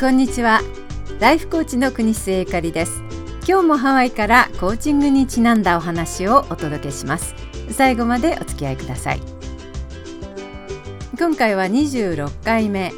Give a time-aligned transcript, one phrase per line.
[0.00, 0.60] こんにちは。
[1.18, 3.02] ライフコーチの国末ゆかりです。
[3.48, 7.34] 今日もハワイからコーチングにちなんだお話をお届けします。
[7.68, 9.20] 最後までお付き合いください。
[11.18, 12.92] 今回は26回目。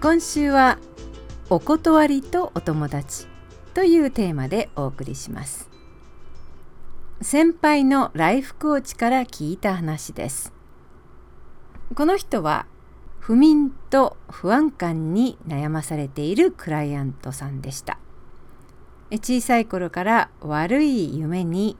[0.00, 0.78] 今週は
[1.50, 3.26] お断りとお友達
[3.74, 5.68] というテーマでお送りします。
[7.20, 10.54] 先輩のライフコーチから聞いた話です。
[11.94, 12.64] この人は
[13.20, 17.98] 不眠と不安感に悩まされているクライアントさんでした。
[19.10, 21.76] 小さい頃から悪い夢に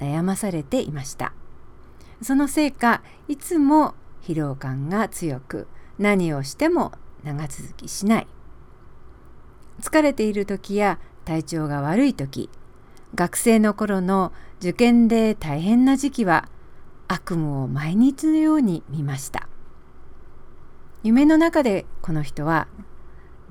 [0.00, 1.32] 悩まされていました。
[2.22, 5.66] そのせいかいつも疲労感が強く
[5.98, 8.26] 何をしても長続きしない。
[9.80, 12.50] 疲れている時や体調が悪い時
[13.14, 16.48] 学生の頃の受験で大変な時期は
[17.08, 19.48] 悪夢を毎日のように見ました。
[21.04, 22.66] 夢の中でこの人は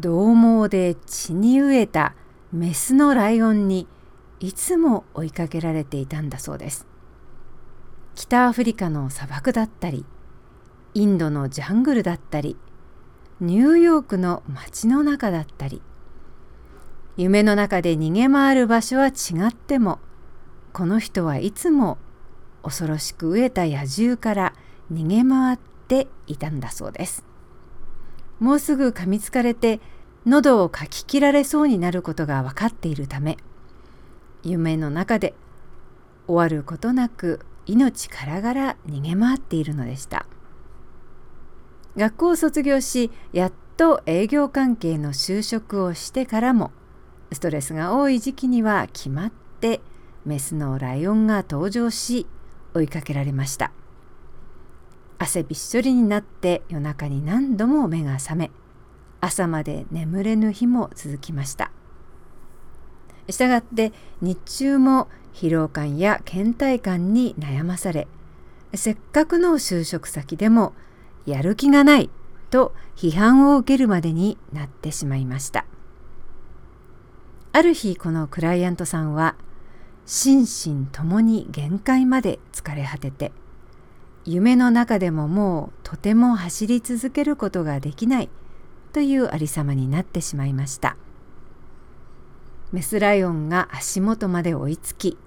[0.00, 2.14] 獰猛で血に飢えた
[2.50, 3.86] メスのライオンに
[4.40, 6.86] いつも追いかけられていたんだそうです。
[8.14, 10.06] 北アフリカの砂漠だったり
[10.94, 12.56] インドのジャングルだったり
[13.40, 15.82] ニューヨークの街の中だったり
[17.18, 19.10] 夢の中で逃げ回る場所は違
[19.48, 19.98] っても
[20.72, 21.98] この人はいつも
[22.62, 24.54] 恐ろしく飢えた野獣から
[24.90, 25.58] 逃げ回っ
[25.88, 27.31] ていたんだそうです。
[28.42, 29.78] もうすぐ噛みつかれて
[30.26, 33.36] 喉をかき切られそうになることが分かっているため
[34.42, 35.32] 夢の中で
[36.26, 40.26] 終わることなく命からがら逃げ回っているのでした。
[41.96, 46.72] 学校を卒業しやっと営業関係の就職をしてからも
[47.30, 49.80] ストレスが多い時期には決まって
[50.24, 52.26] メスのライオンが登場し
[52.74, 53.70] 追いかけられました。
[55.22, 58.50] 汗びっしょりになって夜中に何度も目が覚め
[59.20, 61.70] 朝まで眠れぬ日も続きました。
[63.30, 68.08] したがって日中も疲労感や倦怠感に悩まされ
[68.74, 70.72] せっかくの就職先でも
[71.24, 72.10] やる気がない
[72.50, 75.66] と批判を受けるまでになってしまいました。
[77.52, 79.36] ある日このクライアントさんは
[80.04, 83.30] 心身ともに限界まで疲れ果てて
[84.24, 88.30] 夢の中でももうとても走り続けることができない
[88.92, 90.96] というありさまになってしまいました。
[92.72, 95.18] メスライオンが足元まで追いつき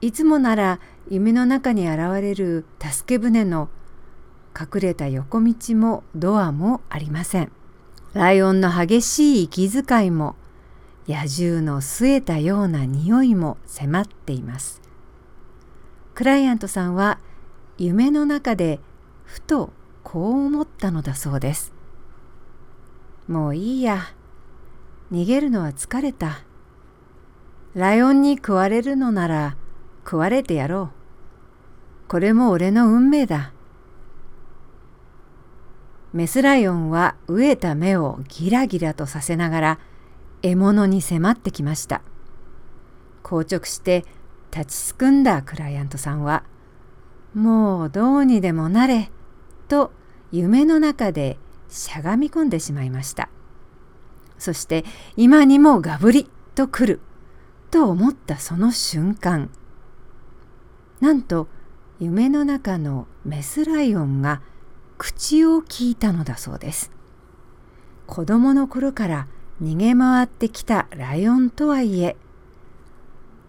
[0.00, 0.80] いつもなら
[1.10, 3.68] 夢の中に現れる助け舟の
[4.58, 7.50] 隠れた横道もドアもありません。
[8.12, 10.36] ライオンの激しい息遣いも
[11.08, 14.80] 野獣の据えたような匂いも迫っています。
[16.14, 17.18] クライアントさんは
[17.76, 18.78] 夢の中で
[19.24, 21.72] ふとこう思ったのだそうです。
[23.26, 24.14] もういいや。
[25.12, 26.44] 逃げるのは疲れた。
[27.74, 29.56] ライオンに食われるのなら
[30.04, 32.08] 食われてやろう。
[32.08, 33.52] これも俺の運命だ。
[36.12, 39.78] メスライオンは飢えた目をギラギラとさせながら
[40.42, 42.02] 獲物に迫ってきました。
[43.24, 44.04] 硬直して
[44.52, 46.44] 立ちすくんだクライアントさんは
[47.34, 49.10] もうどうにでもなれ
[49.68, 49.92] と
[50.30, 51.36] 夢の中で
[51.68, 53.28] しゃがみ込んでしまいました。
[54.38, 54.84] そして
[55.16, 57.00] 今にもガブリと来る
[57.70, 59.50] と思ったその瞬間。
[61.00, 61.48] なんと
[61.98, 64.42] 夢の中のメスライオンが
[64.96, 66.92] 口を聞いたのだそうです。
[68.06, 69.26] 子供の頃から
[69.62, 72.16] 逃げ回ってきたライオンとはいえ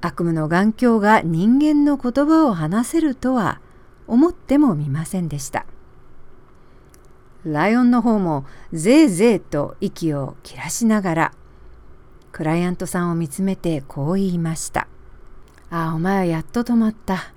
[0.00, 3.60] 悪夢の眼鏡が人間の言葉を話せるとは
[4.08, 5.66] 思ってもみませんでした。
[7.44, 11.32] ライオンの方もぜいぜいと息を切らしながら
[12.32, 14.86] クライアントさんを見つめてこう言いました。
[15.70, 17.32] ああ、お前はやっと止まった。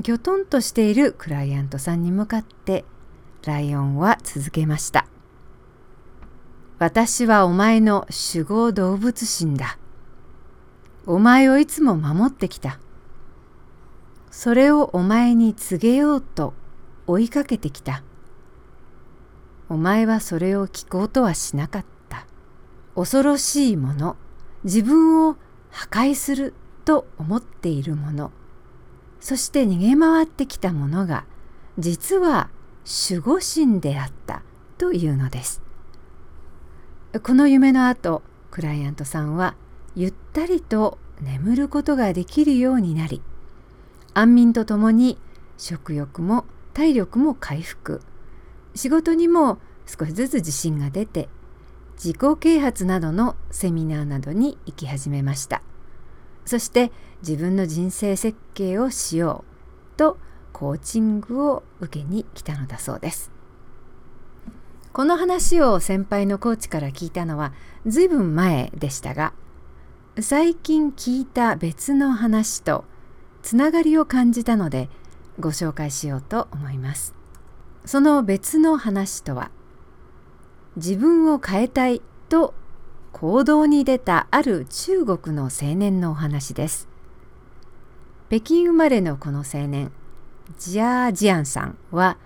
[0.00, 2.84] ぎょとんとしているクライアントさんに向かって
[3.44, 5.06] ライオンは続けました。
[6.78, 9.78] 私はお前の守護動物心だ。
[11.06, 12.78] お前をいつも守ってきた。
[14.38, 16.52] それをお前に告げようと
[17.06, 18.02] 追いかけてきた。
[19.70, 22.26] お前はそれを聞こうとはしなかった。
[22.94, 24.14] 恐ろしいもの、
[24.62, 25.36] 自分を
[25.70, 26.52] 破壊する
[26.84, 28.30] と思っているもの、
[29.20, 31.24] そして逃げ回ってきたものが、
[31.78, 32.50] 実は
[33.08, 34.42] 守護神であった
[34.76, 35.62] というのです。
[37.22, 39.56] この夢の後、クライアントさんは
[39.94, 43.22] ゆったりと眠ることができるようになり、
[44.18, 45.18] 安眠とともに
[45.58, 48.00] 食欲も体力も回復。
[48.74, 51.28] 仕事にも少しずつ自信が出て
[52.02, 55.60] 自己啓発などのセミナーなどに行き始めました。
[56.46, 59.44] そして自分の人生設計をしよ
[59.94, 60.16] うと
[60.54, 63.30] コーチングを受けに来たのだそうです。
[64.94, 67.52] この話を先輩のコーチから聞いたのは
[67.84, 69.34] ずいぶん前でしたが
[70.18, 72.86] 最近聞いた別の話と
[73.46, 74.88] つながりを感じたので
[75.38, 77.14] ご紹介しようと思います。
[77.84, 79.52] その別の話とは
[80.74, 82.54] 自分を変えたいと
[83.12, 86.88] 行動に出たある中国の青年のお話です。
[88.30, 89.92] 北京生まれのこの青年
[90.58, 92.18] ジャージアンさんは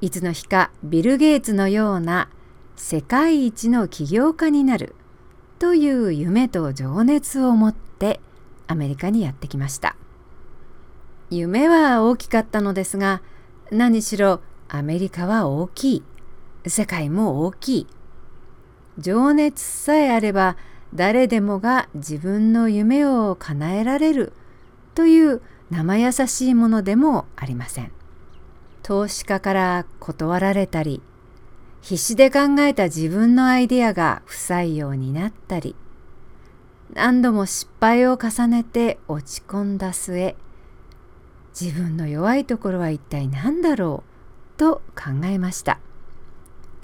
[0.00, 2.28] いつの日かビル・ゲイツのような
[2.76, 4.94] 世界一の起業家になる
[5.58, 8.20] という夢と情熱を持って
[8.68, 9.97] アメリカにやってきました。
[11.30, 13.22] 夢は大きかったのですが
[13.70, 16.02] 何しろアメリカは大きい。
[16.66, 17.86] 世界も大きい。
[18.98, 20.56] 情熱さえあれば
[20.94, 24.32] 誰でもが自分の夢を叶えられる。
[24.94, 27.92] という生優しいものでもありません。
[28.88, 31.02] 投資家から断られたり
[31.82, 35.76] 必死で考えた自分のアイデアが不採用になったり
[36.94, 40.36] 何度も失敗を重ねて落ち込んだ末
[41.60, 44.04] 自分の弱いところは一体何だろ
[44.56, 45.80] うと考えました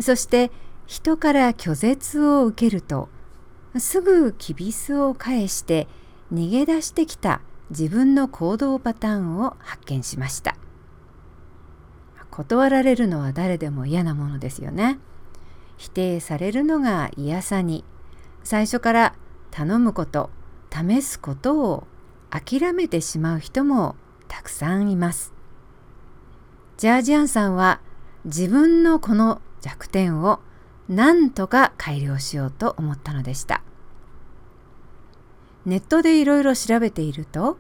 [0.01, 0.51] そして
[0.87, 3.09] 人から拒絶を受けると
[3.79, 5.89] すぐきびすを返して
[6.33, 7.41] 逃げ出してきた
[7.71, 10.57] 自分の行動パターンを発見しました
[12.35, 14.99] 断られるのは誰でも嫌なものですよね。
[15.77, 17.85] 否定されるのが嫌さに
[18.43, 19.15] 最初から
[19.53, 20.31] 頼むこと
[20.73, 21.87] 試すことを
[22.31, 23.95] 諦めてしまう人も
[24.29, 25.33] たくさんいます。
[26.77, 27.81] ジャージアンさんは
[28.25, 30.41] 自分のこの弱点を
[30.89, 33.63] 何とか改良しようと思ったのでした。
[35.67, 37.57] ネットでいろいろ調べていると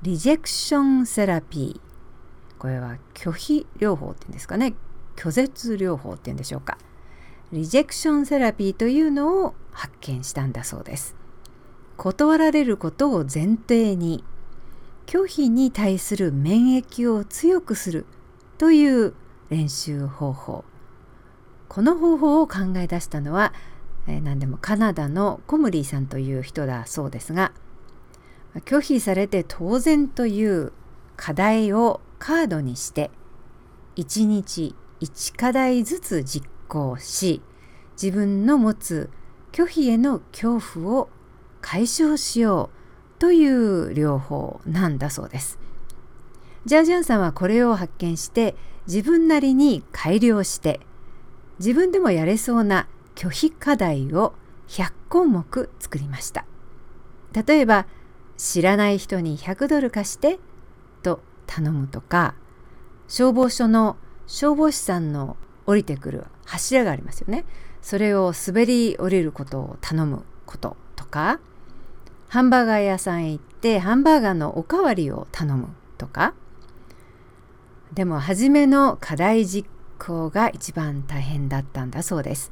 [0.00, 1.92] リジェクションセラピー
[2.58, 4.74] これは拒否療法っていうんですかね
[5.16, 6.78] 拒絶療法っていうんでしょうか
[7.52, 11.14] リジェクションセラピーというのを発見したんだそうです
[11.98, 14.24] 断られることを前提に
[15.12, 18.06] 拒否に対する免疫を強くする
[18.56, 19.12] という
[19.50, 20.64] 練習方法。
[21.68, 23.52] この方法を考え出したのは、
[24.06, 27.52] えー、何でもカナダのコムリーさんという人だそうですが
[28.64, 30.72] 拒否されて当然という
[31.16, 33.10] 課題をカードにして
[33.96, 37.42] 1日1課題ずつ実行し
[38.02, 39.10] 自分の持つ
[39.52, 41.10] 拒否への恐怖を
[41.60, 42.81] 解消しよう
[43.22, 45.60] という療法なんだそうです。
[46.64, 48.56] ジャージャンさんはこれを発見して
[48.88, 50.80] 自分なりに改良して
[51.60, 54.34] 自分でもやれそうな拒否課題を
[54.66, 56.46] 100項目作りました。
[57.32, 57.86] 例えば
[58.36, 60.40] 知らない人に100ドル貸して
[61.04, 62.34] と頼むとか
[63.06, 63.96] 消防署の
[64.26, 65.36] 消防士さんの
[65.66, 67.44] 降りてくる柱がありますよね
[67.82, 71.38] それを滑り降りることを頼むこととか
[72.32, 75.68] ハンバーガー屋さんへ行ってハンバーガーのおかわりを頼む
[75.98, 76.32] とか。
[77.92, 79.68] でも初めの課題実
[79.98, 82.50] 行が一番大変だったんだそうです。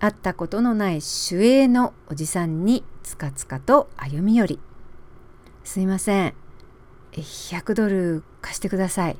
[0.00, 0.98] 会ったことのない
[1.30, 4.60] 守衛のおじさんにつかつかと歩み寄り。
[5.62, 6.34] すいません。
[7.12, 9.16] 100ドル貸してください。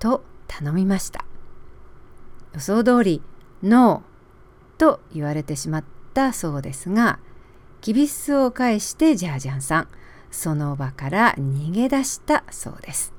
[0.00, 1.24] と頼みました。
[2.52, 3.22] 予想通り
[3.62, 5.84] ノーと言われてしまっ
[6.14, 7.20] たそうですが
[7.80, 9.88] キビスを返してジャージャンさん。
[10.30, 13.12] その場から逃げ出したそうです。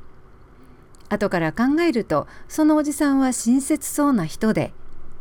[1.09, 4.73] 後から考えるとそのおじさんは親切そうな人で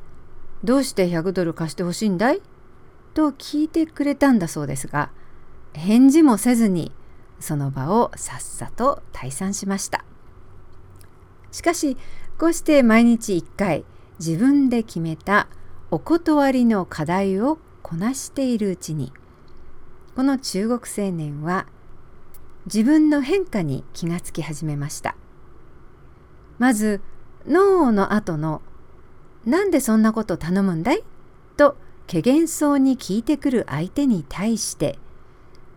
[0.62, 2.42] 「どうして100ドル貸してほしいんだい?」
[3.14, 5.11] と聞いてくれたんだそうですが
[5.73, 6.92] 返事もせずに
[7.40, 10.04] その場をさっさと退散しました。
[11.50, 11.97] しかし
[12.38, 13.85] こうして毎日1回
[14.18, 15.49] 自分で決めた
[15.90, 19.12] お断りの課題をこなしているうちに
[20.18, 21.68] この中国青年は
[22.66, 25.14] 自分の変化に気がつき始めました
[26.58, 27.00] まず
[27.46, 28.60] 「ノー」の後の
[29.46, 31.04] 「なんでそんなこと頼むんだい?」
[31.56, 31.76] と
[32.10, 34.98] 怪げそうに聞いてくる相手に対して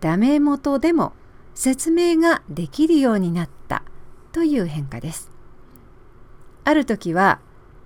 [0.00, 1.12] ダメ元でも
[1.54, 3.84] 説明ができるようになった
[4.32, 5.30] という変化です。
[6.64, 7.38] ある時は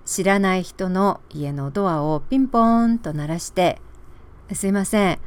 [0.05, 3.79] 知らない人の家のドアをピンポーンと鳴らして
[4.53, 5.19] 「すいません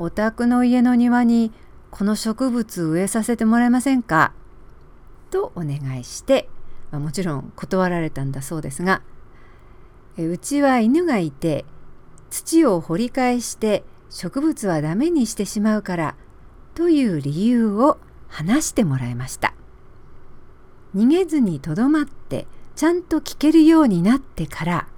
[0.00, 1.52] お宅の家の庭に
[1.90, 4.32] この植物植えさせてもらえませんか?」
[5.30, 6.48] とお願いして、
[6.90, 9.02] まあ、もちろん断られたんだそうですが
[10.16, 11.66] え「うちは犬がいて
[12.30, 16.16] 土を掘り返して植物はダメにしてしまうから
[16.74, 19.52] という理由を話してもらいました
[20.96, 24.88] 逃げずにとどまってちゃんと聞けるようになってから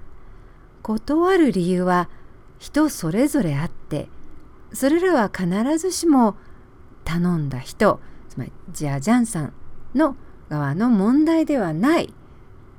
[0.81, 2.09] 断る理由は
[2.57, 4.07] 人それぞれあって
[4.73, 6.35] それらは必ずしも
[7.03, 7.99] 頼んだ人
[8.29, 9.53] つまりジャジャンさん
[9.95, 10.15] の
[10.49, 12.13] 側の問題ではない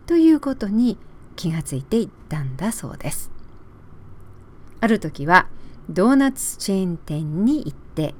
[0.07, 0.99] ということに
[1.37, 3.31] 気がついていったんだそうです。
[4.81, 5.49] ある時は
[5.89, 8.15] ドーナツチェーン店に行って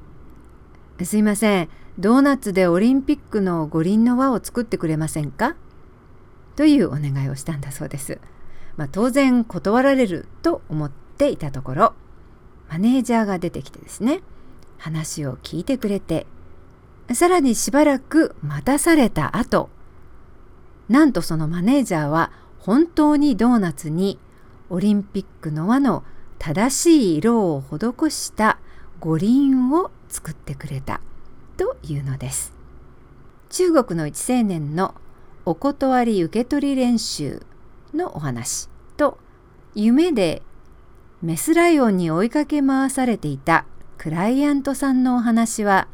[1.03, 5.55] 「すいませんドーナツでオリンピックの五輪の輪を作ってくれませんか?」
[6.55, 8.19] というお願いをしたんだそうです。
[8.77, 11.93] まあ、当然断られると思っていたところ
[12.69, 14.21] マネージャーが出てきてですね。
[14.77, 16.25] 話を聞いてくれて。
[17.13, 19.69] さらにしばらく待たされた後。
[20.89, 24.19] なんとそのマネージャーは本当にドーナツに
[24.69, 26.03] オリンピックの輪の
[26.39, 28.59] 正しい色を施した
[28.99, 31.01] 五輪を作ってくれた。
[31.57, 32.53] というのです。
[33.49, 34.95] 中国の一青年の
[35.45, 37.45] お断り受け取り練習
[37.93, 38.67] のお話
[38.97, 39.17] と
[39.75, 40.41] 夢で
[41.21, 43.65] メスライオンに追いかけ回されていた
[43.97, 45.87] クライアントさんのお話は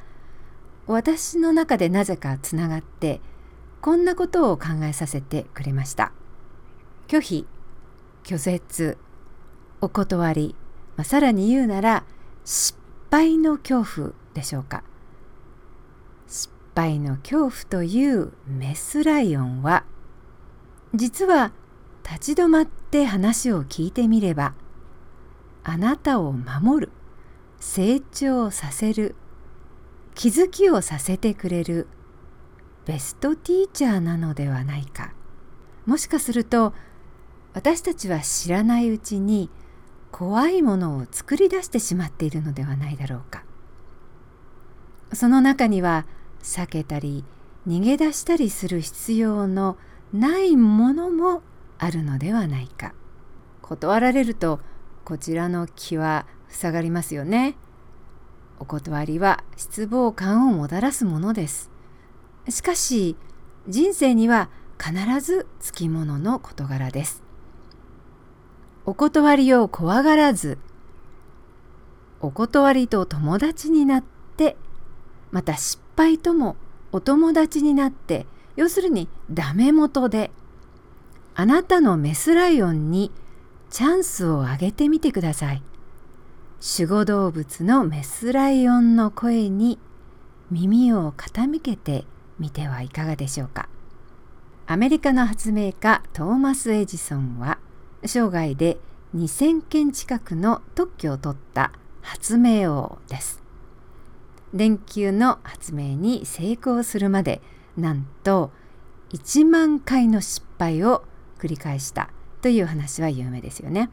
[0.88, 3.22] 私の中でなぜかつながって
[3.82, 6.12] こんなことを考えさせてくれました。
[7.08, 7.46] 拒否
[8.24, 8.98] 拒絶
[9.82, 10.56] お断り、
[10.96, 12.06] まあ、さらに言うなら
[12.46, 12.78] 失
[13.10, 14.84] 敗の恐怖でしょうか
[16.28, 19.84] 失敗の恐怖というメスライオンは
[20.94, 21.52] 実は
[22.10, 24.54] 立ち止まって話を聞いてみれば
[25.64, 26.92] あなたを守る
[27.60, 29.16] 成長させる
[30.16, 31.88] 気づきをさせてくれる
[32.86, 35.14] ベストティーチャーなのではないか。
[35.86, 36.74] もしかすると
[37.54, 39.50] 私たちは知らないうちに
[40.12, 43.44] 怖いものを作り出してしまっているのではないだろうか。
[45.14, 46.06] その中には
[46.42, 47.24] 避けたり
[47.68, 49.78] 逃げ出したりする必要の
[50.14, 51.44] ないものも
[51.78, 52.94] あるのではないか。
[53.62, 54.60] 断られると
[55.04, 57.56] こちらの気は塞がりますよね。
[58.60, 61.72] お断りは失望感をもたらすものです。
[62.50, 63.16] しかし
[63.68, 67.24] 人生には必ずつきものの事柄です。
[68.86, 70.58] お断りを怖がらず
[72.20, 74.04] お断りと友達になっ
[74.38, 74.58] て
[75.32, 76.56] また失敗とも
[76.92, 80.32] お友達になって要するにダメ元で
[81.36, 83.12] あなたのメスライオンに
[83.72, 85.64] チャンスをあげてみてください。
[86.78, 89.80] 守護動物のメスライオンの声に
[90.52, 92.04] 耳を傾けて
[92.38, 93.70] みてはいかがでしょうか。
[94.68, 97.60] アメリカの発明家トーマス・エジソンは
[98.06, 98.78] 生涯で
[99.16, 103.42] 2000件近くの特許を取った発明王です。
[104.54, 107.42] 電球の発明に成功するまで
[107.78, 108.52] なんと
[109.14, 111.06] 1万回の失敗を
[111.40, 112.10] 繰り返した。
[112.42, 113.90] という話は有名ですよね。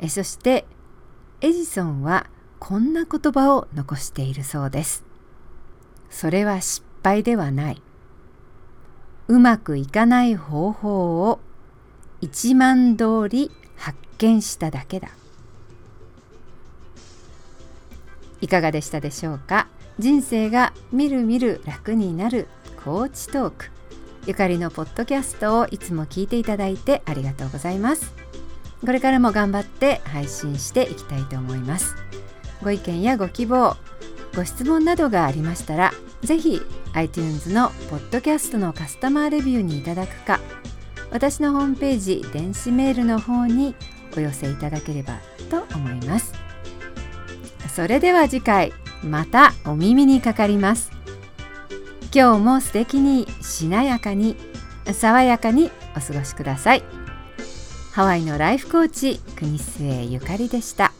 [0.00, 0.64] えそして
[1.40, 2.26] エジソンは
[2.58, 5.04] こんな言葉を残しているそうです。
[6.10, 7.82] それは失敗ではない。
[9.28, 11.40] うまくいかない方法を
[12.20, 15.08] 1万通り発見しただけだ
[18.40, 19.68] いかがでしたでしょうか？
[19.98, 22.48] 人生がみるみる楽になる
[22.84, 23.70] コーチトーク
[24.26, 28.14] ゆかりのポッドキャストをいつも聞いていただいてありがとうございます。
[28.80, 31.96] これからも頑張って配信していきたいと思います。
[32.62, 33.76] ご意見やご希望
[34.36, 36.62] ご質問などがありましたらぜひ
[36.94, 40.40] iTunes のポッドキャストのカスタマーレビューにいただくか
[41.10, 43.74] 私のホームページ電子メールの方に
[44.16, 45.18] お寄せいただければ
[45.50, 46.32] と思います。
[47.74, 50.90] それでは次回またお耳にかかります。
[52.14, 54.34] 今日も素敵にしなやかに
[54.94, 56.82] 爽やかにお過ごしください。
[57.92, 60.92] ハワイのライフコーチ国末ゆかりでした。